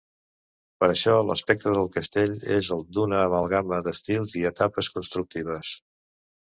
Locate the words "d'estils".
3.89-4.37